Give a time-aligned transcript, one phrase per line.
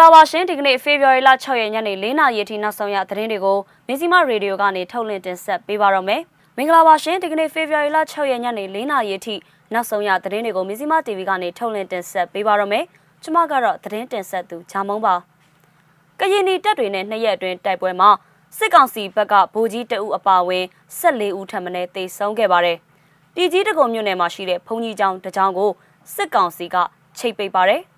[0.00, 6.20] ္ဂလာပါရှင်ဒီကနေ့ဖေဖော်ဝါရီလ6ရက်ညနေ4နာရီအထိနောက်ဆုံးရသတင်းတွေကိုမင်းစီမရေဒီယိုကနေထုတ်လွှင့်တင်ဆက်ပေးပါတော့မယ်။
[6.56, 9.34] မင်္ဂလာပါရှင်ဒီကနေ့ဖေဖော်ဝါရီလ6ရက်ညနေ4နာရီအထိ
[9.72, 12.84] နောက်ဆုံးရသတင်းတွေကိုမင်းစီမ TV ကနေထုတ်လွှင့်တင်ဆက်ပေးပါတော့မယ်။
[13.22, 15.14] ကျွန်မကတော့သတင်းတင်ဆက်သူဂျာမုံပါ။
[16.20, 18.10] ကရင်နီတပ်တွေနဲ့နှစ်ရက်အတွင်းတိုက်ပွဲမှာ
[18.58, 20.64] စစ်ကောင်စီဘက်ကဗိုလ်ကြီးတအုပ်အပါအဝင်
[21.00, 22.76] 14ဦးထပ်မံတေဆုံးခဲ့ပါတယ်။
[23.34, 25.70] ပြည်ကြီးတကုံမြို့နယ်မှာရှိတဲ့ဘုံကြီးကျောင်းတကျောင်းကို
[26.14, 26.76] စစ်ကောင်စီက
[27.18, 27.82] ချိတ်ပိတ်ပါတယ်။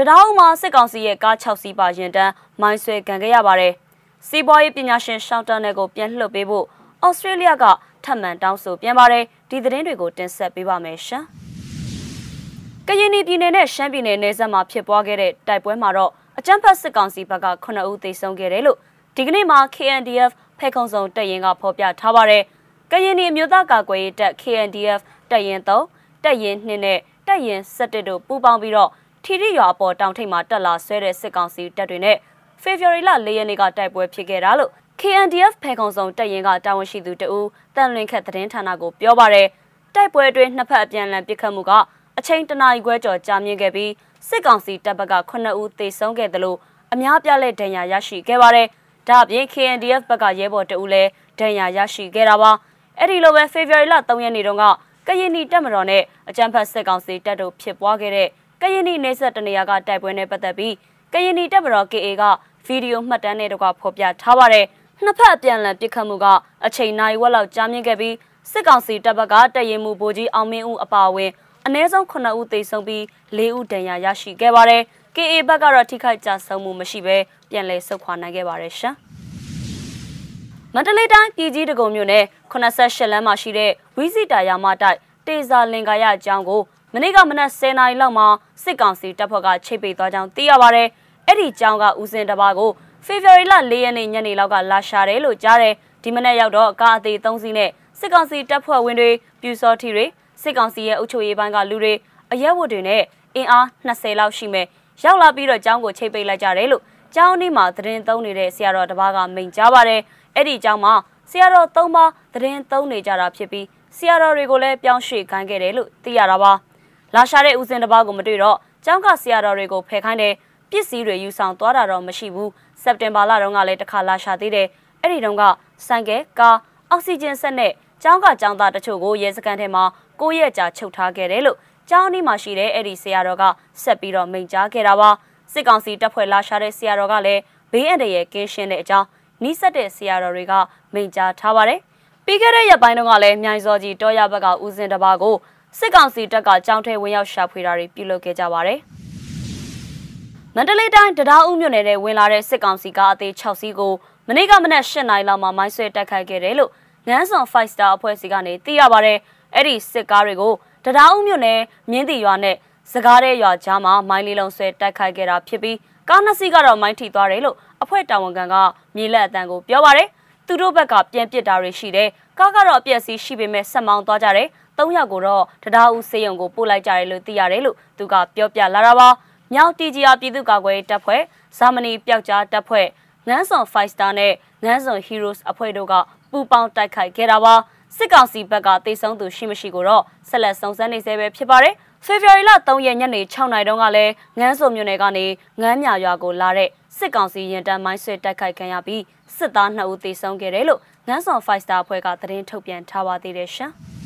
[0.00, 3.72] တတောင်းမှာစစ်ကောင်စီရဲ့ကား6စီးပါရင်တန်းမိုင်းဆွဲခံခဲ့ရပါတယ်။
[4.28, 6.64] စီးပွားရေးပညာရှင်ရှောင်းတန်နယ်ကိုပြန်လှုပ်ပေးဖို့
[7.06, 7.64] ဩစတြေးလျက
[8.04, 11.24] ထပ်မံတောင်းဆိုပြန်ပါတယ်။ဒီသတင်းတွေကိုတင်ဆက်ပေးပါမယ်ရှင်။
[12.88, 18.78] ကရင်ပြည်နယ်နဲ့ရှမ်းပြည်နယ်နယ်စပ်မှာဖြစ်ပွားခဲ့တဲ့တိုက်ပွဲမှာတော့အကြမ်းဖက်စစ်ကောင်စီဘက်က9ဦးသေဆုံးခဲ့တယ်လို့
[19.16, 22.42] ဒီကနေ့မှာ KNDF ဖဲခုံစုံတပ်ရင်ကဖော်ပြထားပါတယ်။
[22.92, 28.90] ကရင်ပြည်မြို့သားကာကွယ်ရေးတပ် KNDF တပ်ရင်3တပ်ရင်2နဲ့တပ်ရင်17တို့ပူးပေါင်းပြီးတော့
[29.24, 32.16] ထီရီရွာအပေါ်တောင်ထိပ်မှာတက်လာဆွဲတဲ့စစ်ကောင်စီတပ်တွေနဲ့
[32.62, 34.70] ဖေဖော်ဝါရီလ၄ရက်နေ့ကတိုက်ပွဲဖြစ်ခဲ့တာလို့
[35.00, 39.48] KNDF ဖဲခုံစုံတပ်ရင်ကတာဝန်ရှိသူတဦးတန်လွင်ခက်သတင်းဌာနကိုပြောပါရယ်
[39.94, 41.72] တိုက်ပွဲအတွင်းနှစ်ဖက်အပြန်အလှန်ပစ်ခတ်မှုက
[42.18, 43.92] အချိန်တနာရီခွဲကျော်ကြာမြင့်ခဲ့ပြီး
[44.28, 46.58] စစ်ကောင်စီတပ်ဘက်က9ဦးသေဆုံးခဲ့တယ်လို့
[46.92, 48.66] အများပြလက်ဒဏ်ရာရရှိခဲ့ပါတယ်။
[49.08, 52.50] ဒါအပြင် KNDF ဘက်ကရဲဘော်တဦးလည်းဒဏ်ရာရရှိခဲ့တာပါ။
[52.98, 54.64] အဲ့ဒီလိုပဲဖေဖော်ဝါရီလ3ရက်နေ့တုန်းက
[55.06, 58.28] ကရင်နီတပ်မတော်နဲ့အကြမ်းဖက်စစ်ကောင်စီတပ်တို့ဖြစ်ပွားခဲ့တဲ့
[58.62, 60.74] ကရင်နီနေဆက်တနေရာကတိုက်ပွဲနဲ့ပတ်သက်ပြီး
[61.12, 62.22] ကရင်နီတပ်မတော် KA က
[62.66, 64.66] ဗီဒီယိုမှတ်တမ်းနဲ့တကွဖော်ပြထားပါတယ်။
[65.04, 66.26] နှစ်ဖက်အပြန်အလှန်ပစ်ခတ်မှုက
[66.66, 68.14] အချိန်နိုင်ဝက်လောက်ကြာမြင့်ခဲ့ပြီး
[68.50, 71.30] စစ်ကောင်စီတပ်ဘက်ကတရင်မှုဗိုလ်ကြီးအောင်မင်းဦးအပါအဝင်
[71.66, 73.02] အ ਨੇ ဆုံး9ဦးသေဆုံးပြီး
[73.36, 74.82] 4ဦးဒဏ်ရာရရှိခဲ့ပါတယ်။
[75.16, 77.16] KA ဘက်ကတော့ထိခိုက်ကြဆုံးမှုမရှိဘဲ
[77.50, 78.94] ပြန်လည်ဆုတ်ခွာနိုင်ခဲ့ပါတယ်ရှင်။
[80.74, 86.62] မန္တလေးတိုင်းပြည်ကြီးတကုံမြို့နယ်88လမ်းမှာရှိတဲ့ဝီစီတာယာမတိုက်တေဇာလင်္ကာရအကြောင်းကို
[86.94, 88.26] မနေ့ကမနက်10:00နာရီလောက်မှာ
[88.62, 90.82] စစ်ကောင်စီတပ်ဖွဲ့ကချိတ်ပိတ်သွားကြောင်းသိရပါဗျ။
[91.26, 92.70] အဲ့ဒီကြောင်းကဦးစင်တပါကို
[93.06, 99.10] ဖေဖော်ဝါရီလ4ရက်နေ့ညနေလောက်ကလာရှာတယ်လို့ကြားတယ်။ဒီမနေ့ရောက်တော့ကားအသေး3စီးနဲ့စစ်ကောင်စီတပ်ဖွဲ့ဝင်တွေ
[99.40, 100.04] ပြူစောထီတွေ
[100.42, 101.94] စစ်ကောင်စီရဲ့အုပ်ချုပ်ရေးပိုင်းကလူတွေ
[102.32, 103.02] အရက်ဝတ်တွေနဲ့
[103.36, 104.66] အင်အား20လောက်ရှိမယ်။
[105.04, 106.82] ရောက်လာပြီးတော့ကြောင်းကိုချိတ်ပိတ်လိုက်ကြတယ်လို့
[107.14, 110.00] ကျောင်းនេះမှာသတင်းသုံးနေတဲ့ဆရာတော်တပါးကမိန့်ကြားပါတယ်။
[110.36, 110.94] အဲ့ဒီကျောင်းမှာ
[111.30, 113.66] ဆရာတော်၃ပါးသတင်းသုံးနေကြတာဖြစ်ပြီး
[113.96, 116.54] ဆရာတော်တွေကိုလည်းပြောင်းရွှေ့ခိုင်းခဲ့တယ်လို့သိရတာပါ။
[117.14, 120.34] လာရှာတဲ့ဦးစင်တစ်ပါးကိုမတွေ့တော့ကျောင်းကဆရာတော်တွေကိုဖယ်ခိုင်းတယ်
[120.70, 122.50] ပစ္စည်းတွေယူဆောင်သွားတာတော့မရှိဘူး
[122.82, 124.66] စက်တင်ဘာလတုန်းကလည်းတစ်ခါလာရှာသေးတယ်
[125.00, 125.42] အဲ့ဒီတုန်းက
[125.86, 126.58] ဆိုင်ကယ်ကား
[126.90, 129.84] အောက်ဆီဂျင်ဆက်နဲ့ကျောင်းကကျောင်းသားတချို့ကိုရဲစခန်းထဲမှာ
[130.20, 131.58] ကိုရက်ကြာချုပ်ထားခဲ့တယ်လို့
[131.88, 133.44] ကျောင်းဒီမှာရှိတဲ့အဲ့ဒီဆရာတော်က
[133.82, 135.10] ဆက်ပြီးတော့မိန့်ကြားခဲ့တာပါ
[135.52, 137.40] စစ်ကောင်စီတပ်ဖွဲ့လာရှာတဲ့ဆရာတော်ကလည်း
[137.72, 139.06] ဘေးအန္တရာယ်ကင်းရှင်းတဲ့အကြောင်း
[139.42, 140.52] နီးစပ်တဲ့ဆရာတော်တွေက
[140.94, 141.80] မိန့်ကြားထားပါတယ်
[142.24, 145.34] ပြီးခဲ့တဲ့ရက်ပိုင်းတုန်းကလည်းမြိုင်စောကြီးတောရဘက်ကဦးစင်တပါကို
[145.76, 148.78] စစ်ကောင်စီတပ်ကကြောင်းထဲဝင်ရောက်ရှာဖွေတာတွေပြုလုပ်ခဲ့ကြပါတယ်။
[150.54, 153.92] မန္တလေးတိုင်းတရားဦးမြို့နယ်ထဲဝင်လာတဲ့စစ်ကောင်စီကအသေး6စီးကို
[154.28, 156.70] မနေ့ကမနက်၈နာရီလောက်မှာမိုင်းဆွဲတိုက်ခိုက်ခဲ့တယ်လို့
[157.06, 159.18] နန်းစွန်5 star အဖွဲ့အစည်းကနေသိရပါတယ်။
[159.54, 160.52] အဲ့ဒီစစ်ကားတွေကို
[160.84, 162.56] တရားဦးမြို့နယ်မြင်းတီရွာနဲ့
[162.92, 165.76] စကားတဲ့ရွာကြားမှာမိုင်းလေးလုံးဆွဲတိုက်ခိုက်ခဲ့တာဖြစ်ပြီး
[166.08, 168.54] ကားနှစ်စီးကတော့မိုင်းထိသွားတယ်လို့အဖွဲ့တာဝန်ခံက
[168.96, 170.08] မြေလက်အတန်းကိုပြောပါတယ်။
[170.46, 172.08] သူတို့ဘက်ကပြန်ပစ်တာတွေရှိတယ်။
[172.38, 179.08] ကားကတော့အပြက်စီးရှိပေမဲ့ဆက်မောင်းသွားကြတယ် ၃ယောက်ကိုတော့တရားဦးစေယုံကိုပို့လိုက်ကြတယ်လို့သိရတယ်လို့သူကပြောပြလာတာပါ
[179.52, 181.22] မြောက်တီဂျီယာပြည်သူ့ကာကွယ်တပ်ဖွဲ့
[181.58, 182.86] ဇာမနီပျောက်ကြားတပ်ဖွဲ့
[183.28, 184.32] ငန်းစွန်5 star နဲ့
[184.64, 185.94] ငန်းစွန် heroes အဖွဲ့တို့က
[186.30, 187.54] ပူးပေါင်းတိုက်ခိုက်ခဲ့တာပါ
[187.96, 191.74] စစ်ကောင်စီဘက်ကတေဆုံးသူရှိမရှိကိုတော့ဆက်လက်စုံစမ်းနေဆဲပဲဖြစ်ပါတယ်
[192.06, 195.26] ဖေဖော်ဝါရီလ3ရက်ညနေ6နာရီတုန်းကလည်းငန်းစုံမြို့နယ်ကနေ
[195.60, 199.02] ငန်းမြရွာကိုလာတဲ့စစ်ကောင်စီရင်တန်းမိုင်းဆွဲတိုက်ခိုက်ခံရပြီး
[199.36, 203.72] စစ်သား2ဦးသေဆုံးခဲ့တယ်လို့ငန်းစုံ5 star အဖွဲ့ကသတင်းထုတ်ပြန်ထားပါသေးတယ်ရှင်။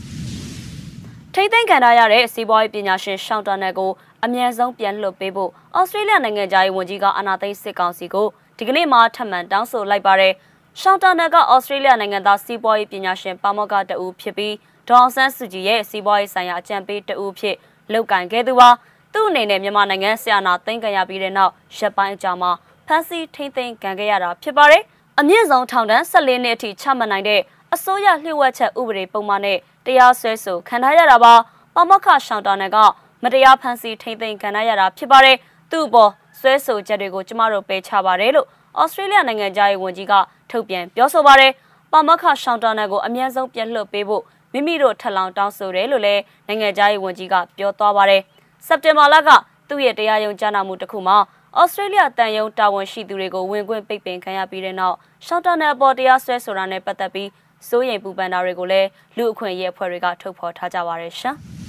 [1.36, 3.90] ထိမ့်သိမ်းခံရတဲ့စီးပွားရေးပညာရှင်ရှောင်းတန်နယ်ကို
[4.24, 8.26] အမြန်ဆုံးပြန်လွှတ်ပေးဖို့ဩစတြေးလျနိုင်ငံသားရေးဝန်ကြီးကအနာသိန်းစစ်ကောင်စီကို
[8.58, 10.32] ဒီကနေ့မှထပ်မံတောင်းဆိုလိုက်ပါတယ်။
[10.80, 14.54] ရှောင်းတန်နယ်ကဩစတြေးလျနိုင်ငံသားစီးပွားရေးပညာရှင်ပါမောက္ခတဦးဖြစ်ပြီး
[14.88, 17.56] ဒေါအောင်ဆန်းစုကြည်ရဲ့စီးပွားရေးဆိုင်ရာအကြံပေးတဦးဖြစ်
[17.92, 18.68] လုပ်ကင်ခဲ့သူပါ။
[19.12, 22.50] သူ့အနေနဲ့မြန်မာနိုင်ငံဆီယနာသိမ်းခံရပြီးတဲ့နောက်ရက်ပိုင်းအကြာမှာ
[22.86, 24.82] ဖမ်းဆီးထိမ့်သိမ်းခံခဲ့ရတာဖြစ်ပါတယ်။
[25.20, 27.40] အမြင့်ဆုံးထောင်ဒဏ်14နှစ်အထိချမှတ်နိုင်တဲ့
[27.76, 31.34] အစိုးရလျှို့ဝှက်ချက်ဥပဒေပုံမှန်နဲ့တရားစွဲဆိုခံထားရတာပါ
[31.74, 32.76] ပမခရှောင်းတာနယ်က
[33.22, 35.36] မတရားဖန်ဆီးထိမ့်သိမ်းခံရတာဖြစ်ပါတယ်
[35.70, 36.08] သူ့ဘော
[36.38, 38.46] ဆွဲဆိုချက်တွေကိုကျမတို့ပယ်ချပါတယ်လို့
[38.80, 40.12] ဩစတြေးလျနိုင်ငံသားရေးဝန်ကြီးက
[40.50, 41.52] ထုတ်ပြန်ပြောဆိုပါတယ်
[41.92, 44.22] ပမခရှောင်းတာနယ်ကိုအမြန်ဆုံးပြန်လွှတ်ပေးဖို့
[44.52, 48.22] မိမိတို့ထပ်လောင်တောင်းဆိုတယ်လို့လည်းနိုင်ငံသားရေးဝန်ကြီးကပြောသွားပါတယ်
[48.66, 49.30] စက်တင်ဘာလက
[49.68, 51.16] သူ့ရဲ့တရားရုံးကြားနာမှုတစ်ခုမှာ
[51.60, 54.96] ဩစတြေးလျတန်ယုံတာဝန်ရှိသူတွေကိုဝင်ခွင့်ပိတ်ပင်ခံရပြီးတဲ့နောက်
[55.26, 57.28] ရှောင်းတာနယ်အပေါ်တရားစွဲဆိုတာနဲ့ပတ်သက်ပြီး
[57.68, 61.36] စိုးရိမ်ပူပန်တာတွေကိုလည်းလူအခွင့်အရေးအဖွဲ့တွေကထုတ်ဖော်ထားကြပါရရှင်။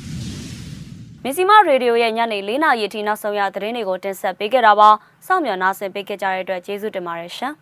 [1.24, 4.90] မင်းစီမရေဒီယိုရဲ့ညနေ၄နာရီထိနောက်ဆုံးရသတင်းတွေကိုတင်ဆက်ပေးခဲ့တာပါ
[5.26, 7.54] စောင့်မျှော်နားဆင်ပေးခဲ့ကြတဲ့အတွက်ကျေးဇူးတင်ပါတယ်ရှင်